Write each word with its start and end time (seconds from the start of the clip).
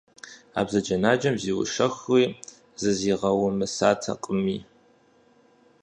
А 0.59 0.61
бзаджэнаджэм 0.65 1.35
зиущэхури 1.43 2.25
зызигъэумысатэкъыми. 2.79 4.57